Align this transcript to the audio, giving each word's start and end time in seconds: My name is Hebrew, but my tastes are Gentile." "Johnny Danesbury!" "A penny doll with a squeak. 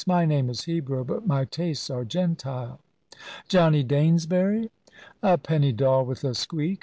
My 0.07 0.25
name 0.25 0.49
is 0.49 0.63
Hebrew, 0.63 1.03
but 1.03 1.27
my 1.27 1.45
tastes 1.45 1.91
are 1.91 2.03
Gentile." 2.03 2.79
"Johnny 3.47 3.83
Danesbury!" 3.83 4.71
"A 5.21 5.37
penny 5.37 5.71
doll 5.71 6.07
with 6.07 6.23
a 6.23 6.33
squeak. 6.33 6.79